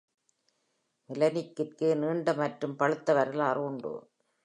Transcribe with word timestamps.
Mielnikகிற்கு 1.09 1.95
நீண்ட 1.95 2.33
மற்றும் 2.33 2.75
பழுத்த 2.75 3.13
வரலாறு 3.13 3.63
உண்டு. 3.63 3.93